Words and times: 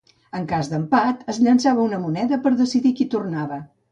En 0.37 0.45
cas 0.51 0.69
d'empat, 0.71 1.19
es 1.33 1.41
llençava 1.47 1.85
una 1.91 2.01
moneda 2.07 2.39
per 2.47 2.53
decidir 2.65 2.95
qui 3.01 3.09
tornava. 3.17 3.63